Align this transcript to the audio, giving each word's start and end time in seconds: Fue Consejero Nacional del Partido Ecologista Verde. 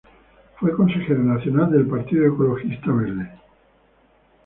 Fue 0.59 0.71
Consejero 0.75 1.19
Nacional 1.21 1.69
del 1.71 1.85
Partido 1.85 2.25
Ecologista 2.25 2.91
Verde. 2.91 3.29